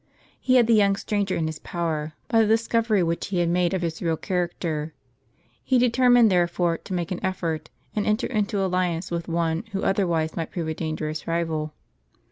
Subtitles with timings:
[0.39, 3.71] He had the young stranger in his power, by the discovery which he had made
[3.71, 4.95] of his real character.
[5.63, 10.35] He determined, therefore, to make an effort, and enter into alliance with one who otherwise
[10.35, 11.75] might prove a dangerous rival.